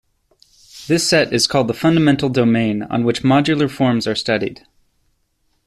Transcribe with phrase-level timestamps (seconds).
[0.87, 4.65] This set is called the fundamental domain on which modular forms are studied.